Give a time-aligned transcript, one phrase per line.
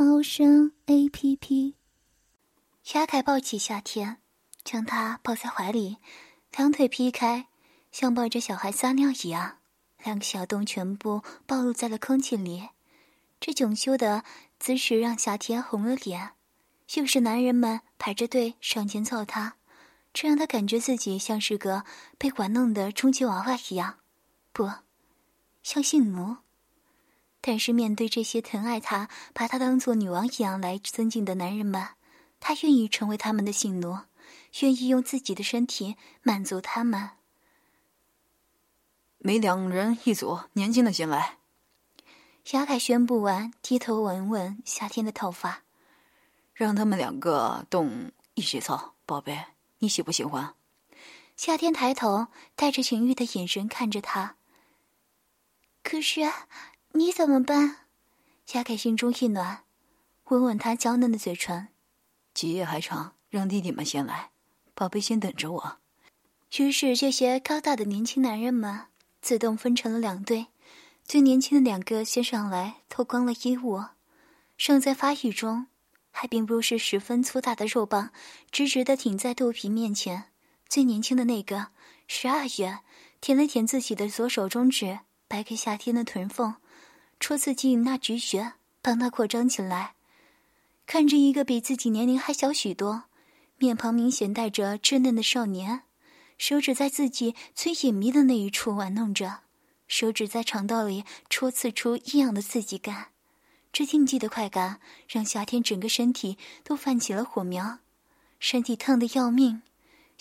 [0.00, 1.74] 猫声 A P P。
[2.94, 4.18] 雅凯抱起夏天，
[4.62, 5.96] 将他抱在怀里，
[6.56, 7.48] 两腿劈开，
[7.90, 9.58] 像抱着小孩撒尿一样，
[10.04, 12.68] 两个小洞全部暴露在了空气里。
[13.40, 14.22] 这窘羞的
[14.60, 16.30] 姿势让夏天红了脸。
[16.94, 19.56] 又是男人们排着队上前揍他，
[20.12, 21.84] 这让他感觉自己像是个
[22.16, 23.98] 被玩弄的充气娃娃一样。
[24.52, 24.70] 不。
[25.64, 26.36] 像性奴，
[27.40, 31.88] 但是面对这些疼爱他、把他当做女王一样来尊敬的男人们，
[32.40, 33.98] 他愿意成为他们的性奴，
[34.60, 37.10] 愿意用自己的身体满足他们。
[39.18, 41.38] 每两人一组，年轻的先来。
[42.52, 45.64] 雅凯宣布完，低头闻闻夏天的头发，
[46.54, 49.44] 让他们两个动一起操，宝贝，
[49.80, 50.54] 你喜不喜欢？
[51.36, 54.36] 夏天抬头，带着情欲的眼神看着他。
[55.82, 56.22] 可是，
[56.92, 57.76] 你怎么办？
[58.46, 59.64] 夏凯心中一暖，
[60.24, 61.68] 吻吻他娇嫩的嘴唇。
[62.32, 64.30] 几夜还长，让弟弟们先来，
[64.74, 65.78] 宝贝先等着我。
[66.56, 68.86] 于是，这些高大的年轻男人们
[69.20, 70.46] 自动分成了两队，
[71.04, 73.84] 最年轻的两个先上来，脱光了衣物，
[74.56, 75.66] 尚在发育中，
[76.10, 78.10] 还并不是十分粗大的肉棒，
[78.50, 80.24] 直直的挺在肚皮面前。
[80.68, 81.68] 最年轻的那个，
[82.06, 82.78] 十二月，
[83.20, 85.00] 舔了舔自己的左手中指。
[85.30, 86.54] 掰开夏天的臀缝，
[87.20, 89.94] 戳刺进那菊穴，帮他扩张起来。
[90.86, 93.04] 看着一个比自己年龄还小许多，
[93.58, 95.82] 面庞明显带着稚嫩的少年，
[96.38, 99.40] 手指在自己最隐秘的那一处玩弄着，
[99.86, 103.08] 手指在肠道里戳刺出异样的刺激感。
[103.70, 107.80] 这禁忌的快感让夏天整个身体都泛起了火苗，
[108.40, 109.60] 身体烫得要命，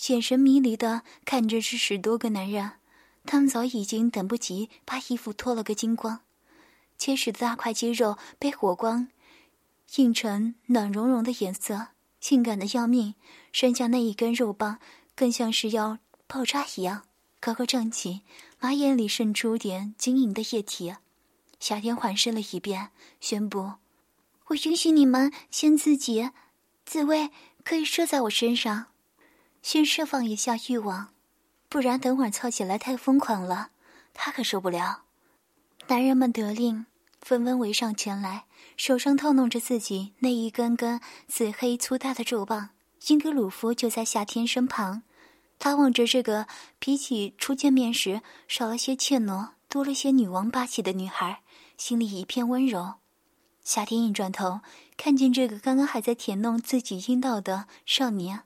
[0.07, 2.74] 眼神迷离的看着这十多个男人。
[3.25, 6.22] 他们早已经等不及把衣服脱了个精光，
[6.97, 9.08] 结实的大块肌肉被火光
[9.96, 13.16] 映成暖融融的颜色，性感的要命。
[13.52, 14.80] 身下那一根肉棒
[15.16, 17.03] 更像是要爆炸一样，
[17.40, 18.22] 高高胀起，
[18.59, 20.96] 马眼里渗出点晶莹的液体。
[21.59, 23.74] 夏天环视了一遍，宣布
[24.47, 26.30] ：“我允许你们先自己
[26.86, 27.31] 自慰，
[27.63, 28.88] 可以射在我身上，
[29.62, 31.09] 先释放一下欲望。”
[31.69, 33.72] 不然等会儿操起来太疯狂了，
[34.13, 35.03] 他可受不了。
[35.90, 36.86] 男人们得令，
[37.22, 38.44] 纷纷围上前来，
[38.75, 42.72] 手上套弄着自己那一根根紫黑粗大的肉棒。
[43.08, 45.03] 英格鲁夫就在夏天身旁，
[45.58, 46.46] 他望着这个
[46.78, 51.42] 比起初见面时少了些怯懦、多了些女王霸气的女孩，
[51.78, 52.96] 心里一片温柔。
[53.64, 54.59] 夏天一转头，
[54.98, 58.42] 看见这个刚刚还在舔弄自己阴道的少年，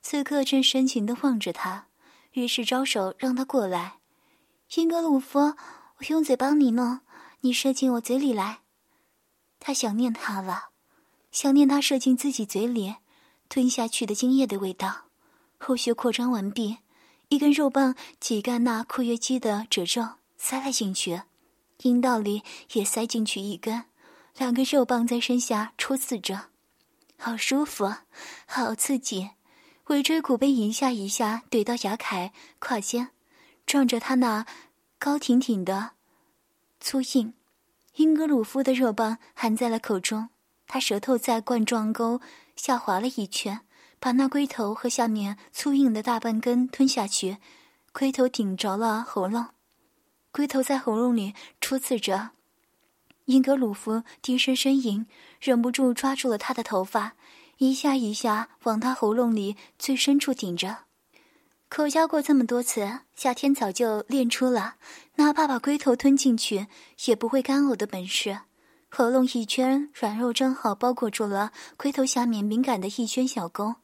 [0.00, 1.88] 此刻正深情地望着他。
[2.32, 3.96] 于是招手让他过来，
[4.76, 5.54] 英格鲁夫，
[6.00, 7.00] 我用嘴帮你弄，
[7.40, 8.60] 你射进我嘴里来。
[9.58, 10.70] 他想念他了，
[11.30, 12.96] 想念他射进自己嘴里，
[13.50, 15.08] 吞下去的精液的味道。
[15.58, 16.78] 后续扩张完毕，
[17.28, 21.20] 一根肉棒挤干那括约肌的褶皱，塞了进去，
[21.82, 23.84] 阴道里也塞进去一根，
[24.38, 26.46] 两根肉棒在身下戳刺着，
[27.18, 27.92] 好舒服，
[28.46, 29.32] 好刺激。
[29.88, 33.10] 尾椎骨被一下一下怼到雅凯胯间，
[33.66, 34.46] 撞着他那
[35.00, 35.92] 高挺挺的
[36.78, 37.32] 粗硬。
[37.96, 40.28] 英格鲁夫的肉棒含在了口中，
[40.66, 42.20] 他舌头在冠状沟
[42.54, 43.62] 下滑了一圈，
[43.98, 47.38] 把那龟头和下面粗硬的大半根吞下去。
[47.92, 49.46] 龟头顶着了喉咙，
[50.30, 51.32] 龟头在喉咙里
[51.62, 52.32] 戳刺着。
[53.24, 55.06] 英格鲁夫低声呻吟，
[55.40, 57.14] 忍不住抓住了他的头发。
[57.56, 60.84] 一下一下往他喉咙里最深处顶着，
[61.70, 64.74] 口交过这么多次，夏天早就练出了
[65.14, 66.66] 哪怕把龟头吞进去
[67.04, 68.40] 也不会干呕的本事。
[68.88, 73.76] 喉咙一圈软肉正好包裹住了龟头下面敏感的一圈小沟，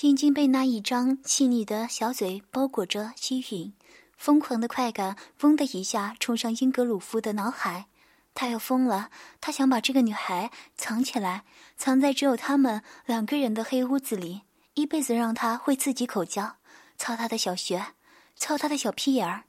[0.00, 3.72] 阴茎被那一张细腻的小嘴包裹着吸吮，
[4.16, 7.86] 疯狂的快感嗡的一下冲上英格鲁夫的脑海。
[8.32, 9.10] 他要疯了，
[9.40, 11.42] 他想把这个女孩藏起来，
[11.76, 14.42] 藏在只有他们两个人的黑屋子里，
[14.74, 16.54] 一辈子让她会自己口交，
[16.98, 17.94] 操他的小穴，
[18.36, 19.44] 操他的小屁眼儿，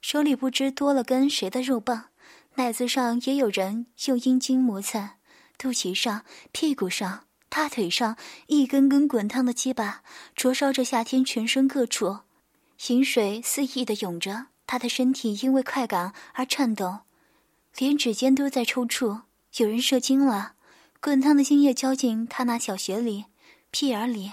[0.00, 2.10] 手里不知多了根谁的肉棒，
[2.56, 5.10] 奶子上也有人用阴茎磨蹭，
[5.56, 8.16] 肚脐上、屁股上、大腿上，
[8.46, 10.02] 一根根滚烫的鸡巴
[10.36, 12.20] 灼烧着夏天全身各处，
[12.88, 17.00] 饮水肆意的涌着，他的身体因为快感而颤抖，
[17.78, 19.22] 连指尖都在抽搐。
[19.56, 20.54] 有人射精了，
[21.00, 23.26] 滚烫的精液浇进他那小穴里、
[23.70, 24.32] 屁眼里，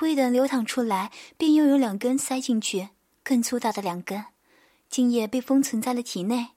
[0.00, 2.88] 未等流淌出来，便又有两根塞进去，
[3.22, 4.24] 更粗大的两根，
[4.88, 6.48] 精液被封存在了体内。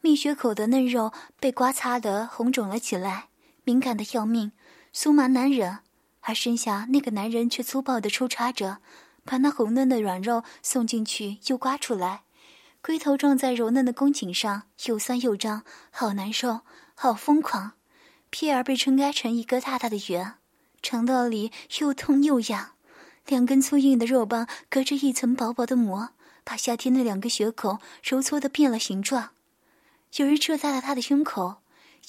[0.00, 3.28] 蜜穴口的嫩肉被刮擦得红肿了起来，
[3.64, 4.52] 敏感的要命，
[4.92, 5.78] 酥麻难忍。
[6.22, 8.78] 而身下那个男人却粗暴地抽插着，
[9.24, 12.22] 把那红嫩的软肉送进去又刮出来，
[12.82, 16.60] 龟头撞在柔嫩的宫颈上，又酸又胀，好难受，
[16.94, 17.72] 好疯狂。
[18.30, 20.34] 屁儿被撑开成一个大大的圆，
[20.82, 21.50] 肠道里
[21.80, 22.72] 又痛又痒，
[23.28, 26.08] 两根粗硬的肉棒隔着一层薄薄的膜，
[26.44, 29.30] 把夏天那两个血口揉搓得变了形状。
[30.16, 31.56] 有人射在了他的胸口，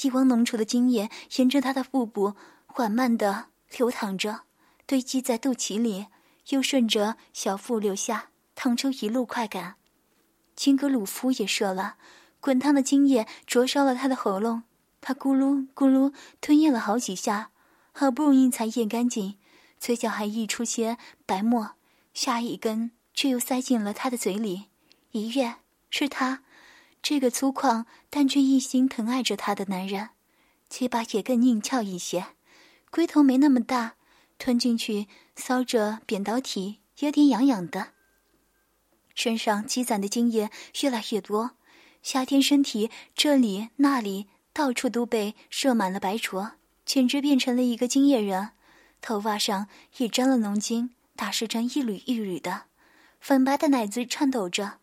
[0.02, 2.36] 一汪浓稠的精液沿着他的腹部
[2.66, 4.44] 缓慢地流淌着，
[4.86, 6.08] 堆积在肚脐里，
[6.52, 9.76] 又顺着小腹流下，淌出一路快感。
[10.56, 11.98] 金格鲁夫也射了，
[12.40, 14.64] 滚烫的精液灼烧了他的喉咙，
[15.02, 17.52] 他咕噜咕噜吞咽了好几下，
[17.92, 19.36] 好不容易才咽干净，
[19.80, 21.72] 嘴角还溢出些白沫，
[22.14, 24.66] 下一根却又塞进了他的嘴里。
[25.12, 25.56] 一跃，
[25.90, 26.44] 是他。
[27.02, 30.10] 这个粗犷但却一心疼爱着他的男人，
[30.68, 32.28] 鸡巴也更硬翘一些，
[32.92, 33.96] 龟头没那么大，
[34.38, 37.94] 吞进去搔着扁桃体有点痒痒的。
[39.16, 40.52] 身上积攒的精液
[40.82, 41.52] 越来越多，
[42.04, 46.52] 夏天身体这里那里到处都被射满了白灼，
[46.86, 48.52] 简直变成了一个精液人。
[49.02, 49.68] 头发上
[49.98, 52.64] 也沾了浓精，打湿成一缕一缕的，
[53.20, 54.80] 粉白的奶子颤抖着。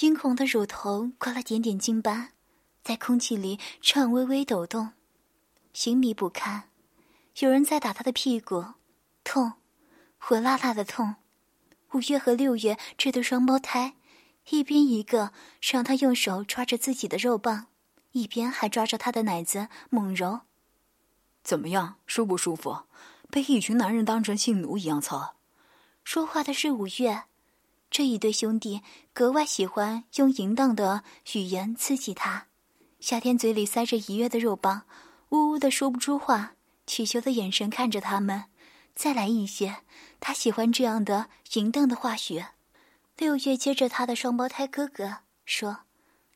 [0.00, 2.30] 殷红的乳头挂了点点金斑，
[2.82, 4.92] 在空气里颤巍巍抖动，
[5.74, 6.64] 心迷不堪。
[7.40, 8.64] 有人在打他的屁股，
[9.22, 9.52] 痛，
[10.18, 11.16] 火辣辣的痛。
[11.92, 13.96] 五月和六月这对双胞胎，
[14.48, 17.66] 一边一个让他用手抓着自己的肉棒，
[18.12, 20.40] 一边还抓着他的奶子猛揉。
[21.42, 22.84] 怎么样，舒不舒服？
[23.32, 25.36] 被一群男人当成性奴一样操。
[26.04, 27.22] 说话的是五月。
[27.90, 28.82] 这一对兄弟
[29.14, 31.02] 格外喜欢用淫荡的
[31.32, 32.48] 语言刺激他。
[33.00, 34.82] 夏天嘴里塞着一月的肉棒，
[35.30, 36.52] 呜呜的说不出话，
[36.86, 38.44] 乞求的眼神看着他们，
[38.94, 39.78] 再来一些。
[40.20, 42.44] 他喜欢这样的淫荡的话语。
[43.16, 45.78] 六月接着他的双胞胎哥哥说：“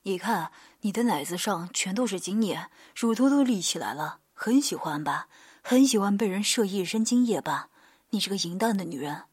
[0.05, 0.51] 你看，
[0.81, 5.29] 你的奶子上全都是精液，乳头都立起来了，很喜欢吧？
[5.69, 7.71] 很喜欢被人射一身精液吧？
[8.11, 9.25] 你这个淫荡的女人。”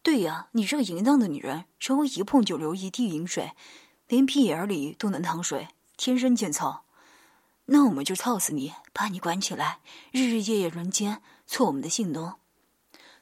[0.00, 3.50] 对呀，你这个淫荡的女人，稍微一碰就流一滴淫水，
[4.06, 5.66] 连屁眼里都能淌水，
[5.96, 6.84] 天生贱操。
[7.64, 9.80] 那我们就操死你，把你关起来，
[10.12, 12.34] 日日夜夜轮奸，做我们的性奴，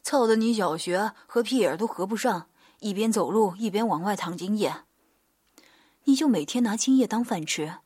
[0.02, 2.50] 操的你小学和屁眼都合不上，
[2.81, 4.82] 一边走路一边往外淌精液。
[6.05, 7.76] 你就每天拿精液当饭吃，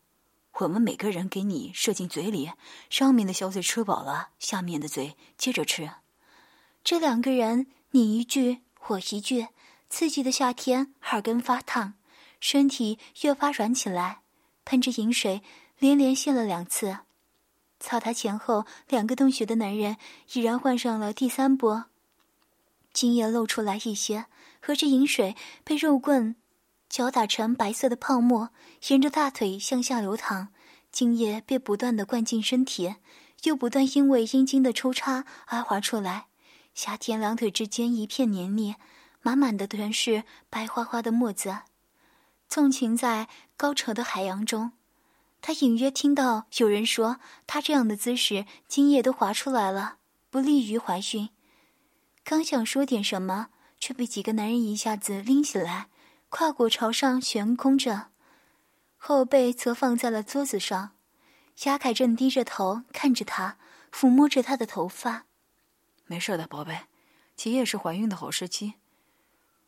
[0.60, 2.50] 我们每个人给你射进嘴里，
[2.90, 5.88] 上面的小嘴吃饱了，下面的嘴接着吃。
[6.82, 8.62] 这两个人，你一句。
[8.88, 9.48] 我一句，
[9.88, 11.94] 刺激的夏天，耳根发烫，
[12.40, 14.22] 身体越发软起来，
[14.64, 15.42] 喷着饮水，
[15.78, 16.98] 连连泄了两次。
[17.78, 19.96] 操台前后两个洞穴的男人
[20.32, 21.84] 已然换上了第三波。
[22.92, 24.26] 精液露出来一些，
[24.60, 26.34] 和着饮水被肉棍
[26.88, 28.50] 搅打成白色的泡沫，
[28.88, 30.48] 沿着大腿向下流淌。
[30.90, 32.96] 精液被不断的灌进身体，
[33.42, 36.26] 又不断因为阴茎的抽插而滑出来。
[36.74, 38.76] 夏天两腿之间一片黏腻，
[39.20, 41.58] 满满的全是白花花的沫子，
[42.48, 44.72] 纵情在高潮的海洋中。
[45.42, 49.98] 他隐约听到有人说，他这样的姿势，精液都滑出来了，
[50.30, 51.28] 不利于怀孕。
[52.24, 55.88] 刚想说点什么，却被几个男人一下子拎起来，
[56.30, 58.08] 胯骨朝上悬空着，
[58.98, 60.90] 后背则放在了桌子上。
[61.64, 63.56] 亚凯正低着头看着他，
[63.90, 65.24] 抚摸着他的头发。
[66.04, 66.80] 没事的，宝贝，
[67.34, 68.74] 七月是怀孕的好时机，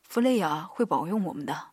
[0.02, 1.68] 弗雷雅会保佑我们的。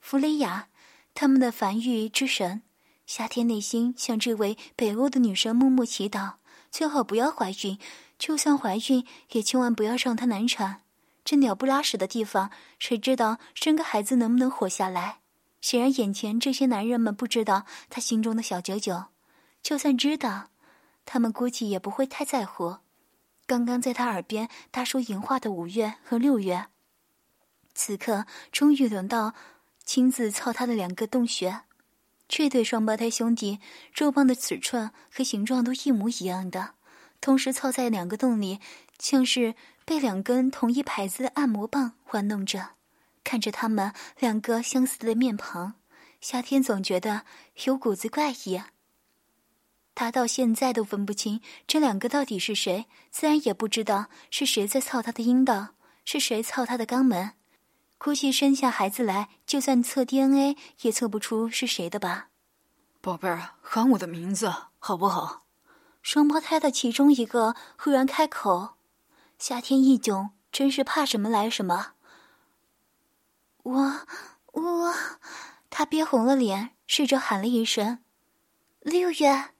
[0.00, 0.68] 弗雷雅，
[1.12, 2.62] 他们的繁育之神。
[3.06, 6.36] 夏天内心向这位北欧的女神默默祈祷，
[6.70, 7.78] 最好不要怀孕，
[8.18, 10.83] 就算怀孕，也千万不要让她难产。
[11.24, 15.20] 这鸟不拉屎的地方，谁知道生个孩子能不能活下来？
[15.60, 19.06] 显然，眼前这些男人们不知道他心中的小九九，
[19.62, 20.50] 就算知道，
[21.06, 22.76] 他们估计也不会太在乎。
[23.46, 26.66] 刚刚在他耳边大说淫话的五月和六月，
[27.74, 29.34] 此刻终于轮到
[29.84, 31.62] 亲自操他的两个洞穴，
[32.28, 33.60] 这对双胞胎兄弟
[33.94, 36.74] 肉棒的尺寸和形状都一模一样的，
[37.20, 38.60] 同时操在两个洞里，
[38.98, 39.54] 像是
[39.84, 42.70] 被两根同一牌子的按摩棒玩弄着。
[43.22, 45.74] 看着他们两个相似的面庞，
[46.20, 47.22] 夏天总觉得
[47.64, 48.60] 有股子怪异。
[49.94, 55.74] 他到现在都分不清这两个到底是谁，自然也不知道是谁在操他的阴道，
[56.04, 57.32] 是谁操他的肛门。
[57.96, 62.28] 估计生下孩子来，就算测 DNA 也测不出是谁的吧。
[63.00, 65.44] 宝贝儿，喊我的名字好不好？
[66.02, 68.74] 双胞胎的其中一个忽然开口，
[69.38, 71.92] 夏天一窘，真是怕什么来什么。
[73.62, 74.06] 我
[74.52, 74.94] 我，
[75.70, 77.98] 他憋红了脸，试着喊了一声
[78.80, 79.50] ：“六月。”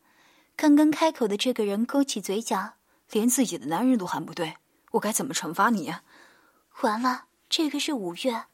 [0.56, 2.74] 刚刚开口的这个人勾起嘴角，
[3.10, 4.56] 连自己的男人都喊不对，
[4.92, 5.92] 我该怎么惩罚你？
[6.82, 8.44] 完了，这个是五月。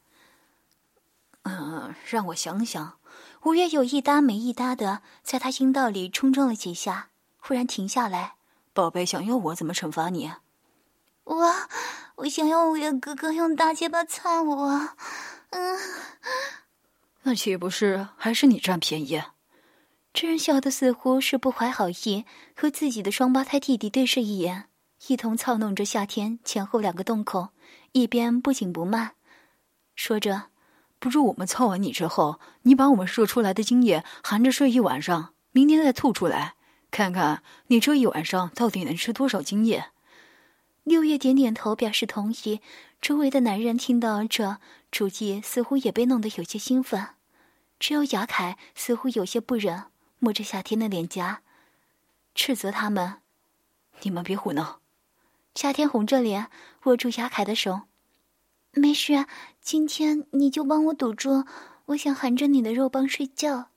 [1.43, 2.97] 嗯，让我想想。
[3.43, 8.35] 五月有一搭没一搭的在他阴道里冲撞了几下，忽然停下来。
[8.73, 10.31] 宝贝，想要我怎么惩罚你？
[11.31, 11.53] 我，
[12.15, 14.89] 我想要五月哥哥用大结巴擦我。
[15.51, 15.79] 嗯，
[17.23, 19.23] 那岂不是还是你占便宜？
[20.13, 24.65] 这人笑的似乎是不怀好意，和自己的双胞胎弟弟对视一眼，
[25.07, 27.51] 一同操弄着夏天前后两个洞口，
[27.93, 29.11] 一边不紧不慢，
[29.95, 30.49] 说着
[30.99, 36.55] ：“不如我们操完你之后，你把我们射出来的精液含着睡一晚上，明天再吐出来，
[36.91, 39.91] 看看你这一晚上到底能吃多少精液。”
[40.83, 42.59] 六月点点头表示同意。
[43.01, 44.59] 周围的男人听到这
[44.91, 47.09] 主意，似乎也被弄得有些兴奋，
[47.79, 49.85] 只有雅凯似乎有些不忍。
[50.19, 51.41] 摸着夏天的脸颊，
[52.35, 53.21] 斥责他们
[54.03, 54.81] ：“你们别胡闹！”
[55.55, 56.51] 夏天红着脸
[56.83, 57.81] 握住雅凯的手
[58.73, 59.25] ：“没事，
[59.59, 61.45] 今天你就帮我堵住。
[61.87, 63.69] 我想含着你的肉棒睡觉，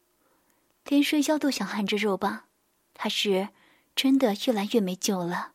[0.87, 2.45] 连睡觉都想含着肉棒。
[2.93, 3.49] 他是
[3.97, 5.53] 真的越来越没救了。”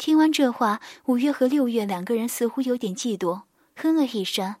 [0.00, 3.42] 听完这话，五月和六月两个人似乎有点嫉妒，
[3.76, 4.54] 哼了一声，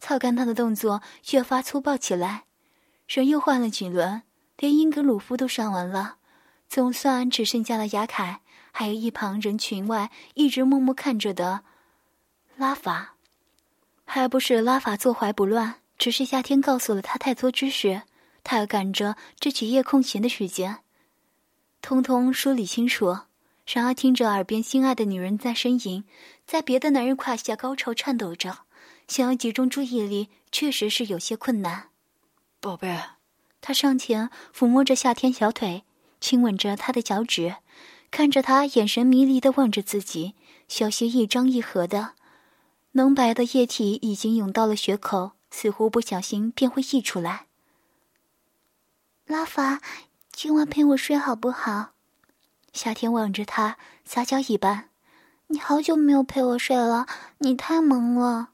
[0.00, 2.44] 操干他的动作越发粗暴起来。
[3.06, 4.22] 人又换了几轮。
[4.56, 6.16] 连英格鲁夫都上完了，
[6.66, 8.40] 总算只剩下了雅凯，
[8.72, 11.62] 还有一旁人群外一直默默看着的
[12.56, 13.16] 拉法。
[14.06, 18.00] 还不是拉法坐怀不乱，只是夏天告诉了他太多知识，
[18.42, 20.78] 他要赶着这几夜空闲的时间，
[21.82, 23.18] 通通梳理清楚。
[23.66, 26.04] 然而听着耳边心爱的女人在呻吟，
[26.46, 28.58] 在别的男人胯下高潮颤抖着，
[29.08, 31.88] 想要集中注意力，确实是有些困难。
[32.60, 32.96] 宝贝。
[33.60, 35.82] 他上前抚摸着夏天小腿，
[36.20, 37.56] 亲吻着她的脚趾，
[38.12, 40.36] 看着她眼神迷离的望着自己，
[40.68, 42.12] 小穴一张一合的，
[42.92, 47.46] 浓白的液体已经涌到了血口，似乎不小心便会溢出来。
[49.24, 49.80] 拉法，
[50.30, 51.95] 今晚陪我睡好不好？
[52.76, 54.90] 夏天望着他，撒娇一般。
[55.46, 57.06] 你好久没有陪我睡了，
[57.38, 58.50] 你太萌了。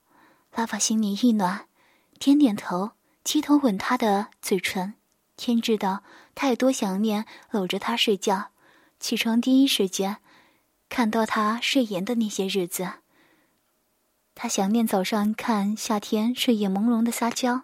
[0.55, 1.67] 拉法心里一暖，
[2.21, 2.93] 点点头，
[3.25, 4.95] 低头吻他的嘴唇。
[5.37, 6.05] 天知道
[6.37, 8.51] 他有多想念搂着他睡觉，
[9.01, 10.19] 起床第一时间
[10.89, 12.89] 看到他睡颜的那些日子。
[14.37, 17.63] 他想念早上看夏天睡眼朦胧的撒娇，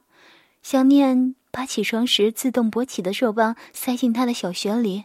[0.64, 5.04] 想念把起床时自动勃起的肉棒塞进他的小穴里，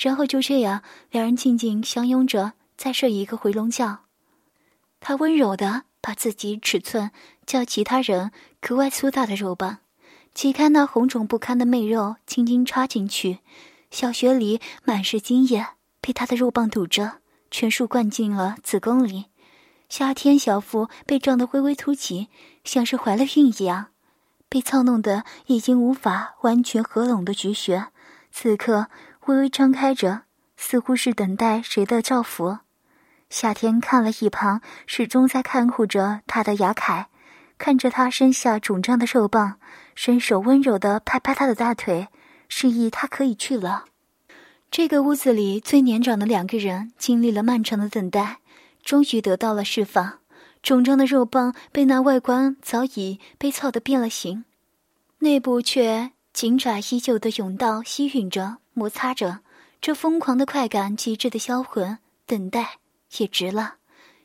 [0.00, 4.04] 然后就这样两人静静相拥着，再睡一个回笼觉。
[5.00, 7.10] 他温柔的把自己尺寸
[7.44, 9.78] 较其他人格外粗大的肉棒。
[10.32, 13.40] 挤开那红肿不堪的媚肉，轻轻插进去，
[13.90, 15.66] 小穴里满是精液，
[16.00, 17.18] 被他的肉棒堵着，
[17.50, 19.24] 全数灌进了子宫里。
[19.88, 22.28] 夏天小腹被撞得微微凸起，
[22.62, 23.86] 像是怀了孕一样，
[24.48, 27.86] 被操弄得已经无法完全合拢的菊穴，
[28.30, 28.88] 此刻
[29.28, 30.22] 微微张开着，
[30.56, 32.60] 似乎是等待谁的照拂。
[33.28, 37.08] 夏天看了一旁，始终在看护着他的雅凯。
[37.58, 39.58] 看着他身下肿胀的肉棒，
[39.94, 42.08] 伸手温柔的拍拍他的大腿，
[42.48, 43.84] 示意他可以去了。
[44.70, 48.38] 这个屋子里最年长的两个人经历了漫长的等待，
[48.82, 50.20] 终于得到了释放。
[50.62, 54.44] 肿胀的肉棒被那外观早已被操得变了形，
[55.18, 59.40] 内部却紧爪依旧的甬道吸吮着、摩擦着，
[59.80, 62.78] 这疯狂的快感，极致的销魂，等待
[63.18, 63.78] 也值了。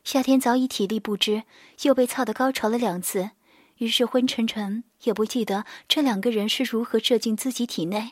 [0.04, 1.42] 夏天早已体力不支，
[1.82, 3.32] 又被操得高潮了两次，
[3.78, 8.12] 于是昏沉沉，也不记得这两个人是如何射进自己体内，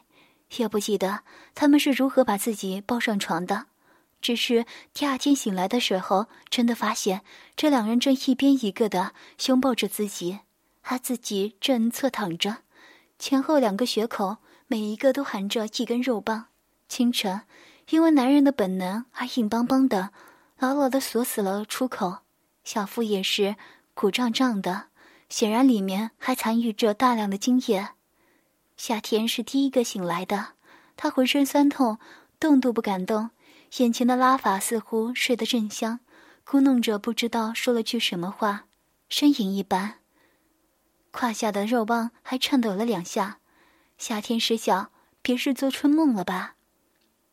[0.57, 1.21] 也不记得
[1.53, 3.67] 他们是如何把自己抱上床的。
[4.19, 7.21] 只是第二天醒来的时候，真的发现
[7.55, 9.13] 这两人正一边一个的
[9.47, 10.39] 拥抱着自己，
[10.81, 12.57] 他自己正侧躺着，
[13.19, 14.37] 前后两个穴口
[14.71, 16.45] 每一个都含着一根肉棒。
[16.87, 17.41] 清晨，
[17.89, 20.13] 因为男人的本能而硬邦邦的，
[20.59, 22.19] 牢牢的锁死了出口。
[22.63, 23.57] 小腹也是
[23.93, 24.85] 鼓胀胀的，
[25.27, 27.89] 显然里面还残余着大量的精液。
[28.77, 30.53] 夏天是第一个醒来的，
[30.95, 31.99] 他浑身酸痛，
[32.39, 33.31] 动都不敢动。
[33.79, 35.99] 眼前的拉法似乎睡得正香，
[36.47, 38.67] 咕哝着不知道说了句什么话，
[39.09, 39.95] 呻吟一般。
[41.11, 43.39] 胯下的肉棒还颤抖了两下。
[44.01, 44.89] 夏天失笑，
[45.21, 46.55] 别是做春梦了吧？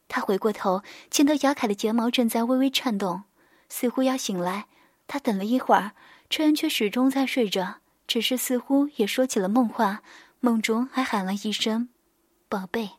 [0.06, 3.22] 他回过头，见到雅凯的睫毛正在微微颤动，
[3.70, 4.66] 似乎要醒来。
[5.06, 5.92] 他等了一会儿，
[6.28, 10.02] 这人却始终在睡着，只是似乎也说起了梦话，
[10.40, 11.88] 梦中还喊了一声
[12.50, 12.90] “宝贝”。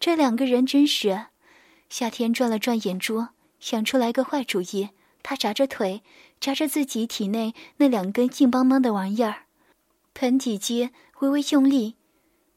[0.00, 1.26] 这两个人真是……
[1.88, 3.28] 夏天转了转眼珠，
[3.60, 4.88] 想出来个坏主意。
[5.22, 6.02] 他扎着腿，
[6.40, 9.44] 夹着自己体内那两根硬邦邦的玩意儿，
[10.14, 10.90] 盆底肌
[11.20, 11.94] 微微用力，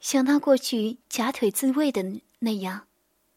[0.01, 2.03] 像他过去夹腿自慰的
[2.39, 2.87] 那样，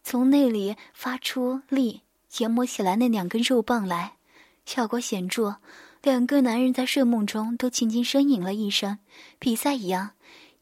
[0.03, 2.01] 从那里发出力，
[2.39, 4.17] 研磨起来那两根肉棒来，
[4.65, 5.57] 效果显著。
[6.03, 8.99] 两个男人在睡梦中都轻轻呻吟了一声，
[9.39, 10.13] 比赛一样，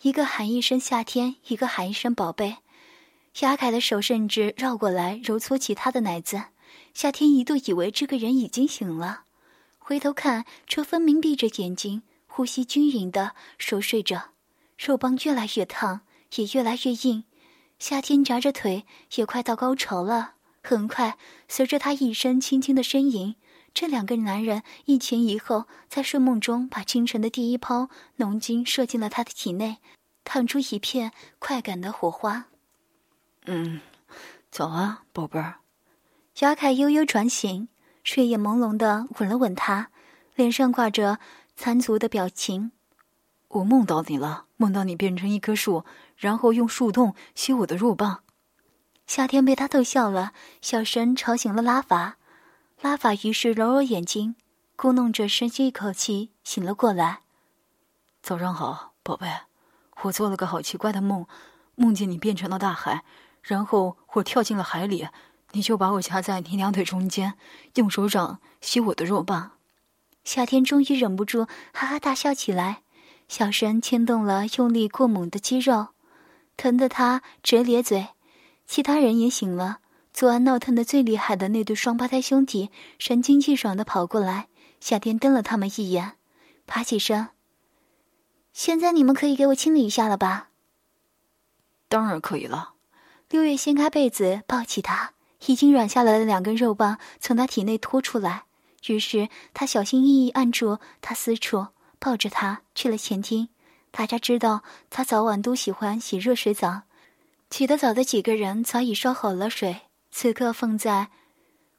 [0.02, 2.56] 一个喊一声“夏天”，一个喊一声“宝贝”。
[3.40, 6.42] 雅凯的手甚至绕过来揉搓起他的奶子，
[6.94, 9.23] 夏天一度以为这个人已经醒了，
[9.78, 14.32] 回头看，却分明闭着眼睛，呼吸均匀的熟睡着，
[14.79, 16.00] 肉棒越来越烫，
[16.37, 17.25] 也越来越硬。
[17.79, 18.87] 夏天夹着腿，
[19.17, 20.35] 也快到高潮了。
[20.62, 23.35] 很快，随着他一声轻轻的呻吟，
[23.75, 29.79] 这两个男人一前一后，在睡梦中把清晨的第一泡浓精射进了他的体内，
[30.23, 31.11] 烫出一片
[31.41, 32.47] 快感的火花。
[33.47, 33.81] 嗯，
[34.52, 35.57] 早啊，宝贝儿。
[36.38, 37.67] 雅凯悠悠转醒，
[38.05, 39.91] 睡眼朦胧的吻了吻他，
[40.37, 41.19] 脸上挂着
[41.57, 42.71] 残足的表情。
[43.49, 45.85] 我梦到你了，梦到你变成一棵树，
[46.16, 48.23] 然后用树洞吸我的肉棒。
[49.09, 52.16] 夏天被他逗笑了，小声吵醒了拉法。
[52.81, 54.37] 拉法于是揉揉眼睛，
[54.76, 57.22] 咕哝着深吸一口气，醒了过来。
[58.22, 59.27] 早上好，宝贝。
[60.03, 61.27] 我做了个好奇怪的梦，
[61.75, 63.03] 梦见你变成了大海。
[63.42, 65.09] 然后我跳进了海里，
[65.51, 67.35] 你就把我夹在你两腿中间，
[67.75, 69.53] 用手掌吸我的肉棒。
[70.22, 72.83] 夏天终于忍不住哈哈大笑起来，
[73.33, 75.88] 小神牵动了用力过猛的肌肉，
[76.59, 78.09] 疼得他直咧嘴。
[78.66, 79.79] 其他人也醒了，
[80.12, 82.68] 昨晚闹腾的最厉害的那对双胞胎兄弟
[82.99, 84.49] 神清气爽的跑过来。
[84.81, 86.16] 夏天瞪了他们一眼，
[86.66, 87.29] 爬起身。
[88.53, 90.51] 现在你们可以给我清理一下了吧？
[91.88, 92.75] 当然可以了。
[93.31, 95.14] 六月掀开被子，抱起他，
[95.47, 98.45] 已经软下来的两根肉棒从他体内拖出来。
[98.88, 101.68] 于是他小心翼翼按住他私处，
[102.03, 103.49] 抱着他去了前厅。
[103.93, 106.83] 大家知道他早晚都喜欢洗热水澡，
[107.49, 111.11] 起得早的几个人早已烧好了水，此刻放在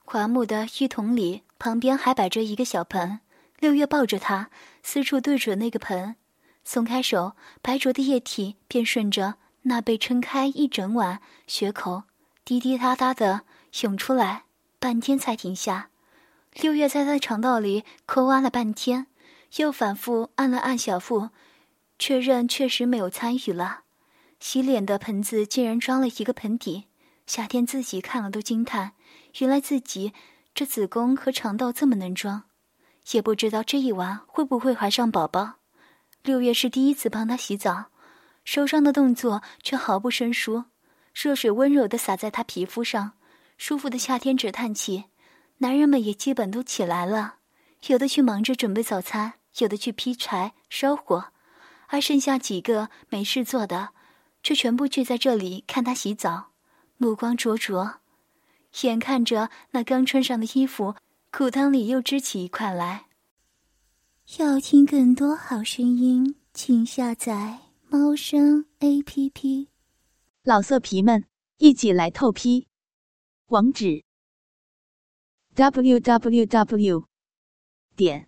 [0.06, 3.20] 华木的浴桶里，旁边还摆着一个小盆。
[3.60, 4.50] 六月抱着他，
[4.82, 6.16] 四处对准那个盆，
[6.64, 9.36] 松开手，白灼的液体便顺着。
[9.64, 12.04] 那被撑开一整晚血口，
[12.46, 13.42] 滴滴答答的
[13.82, 14.44] 涌出来，
[14.80, 15.90] 半天才停下。
[16.54, 19.08] 六月在他的肠道里抠挖了半天，
[19.58, 21.30] 又反复按了按小腹，
[22.00, 23.82] 确认确实没有参与了。
[24.40, 26.86] 洗脸的盆子竟然装了一个盆底，
[27.28, 28.94] 夏天自己看了都惊叹：
[29.40, 30.14] 原来自己
[30.54, 32.44] 这子宫和肠道这么能装，
[33.12, 35.56] 也不知道这一晚会不会怀上宝宝。
[36.24, 37.86] 六月是第一次帮他洗澡。
[38.44, 40.66] 手上的动作却毫不生疏，
[41.14, 43.14] 热水温柔地洒在他皮肤上，
[43.58, 45.06] 舒服的夏天直叹气。
[45.60, 47.36] 男人们也基本都起来了，
[47.88, 51.32] 有的去忙着准备早餐，有的去劈柴烧火，
[51.88, 53.90] 而剩下几个没事做的，
[54.42, 56.52] 却全部聚在这里看他洗澡，
[56.98, 58.00] 目光灼灼，
[58.82, 60.96] 眼看着那刚穿上的衣服，
[61.32, 63.08] 裤裆里又支起一块来。
[64.38, 67.60] 要听更多好声音，请下载。
[67.90, 69.70] 猫声 A P P，
[70.42, 71.26] 老色皮们
[71.58, 72.68] 一起来透批，
[73.50, 74.04] 网址
[75.54, 77.06] ：w w w
[77.96, 78.28] 点